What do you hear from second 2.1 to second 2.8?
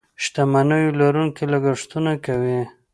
کوي.